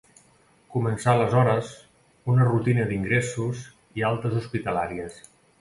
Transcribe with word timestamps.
Començà 0.75 1.11
aleshores, 1.17 1.69
una 2.35 2.49
rutina 2.49 2.89
d'ingressos 2.93 3.63
i 4.01 4.09
altes 4.13 4.39
hospitalàries. 4.43 5.25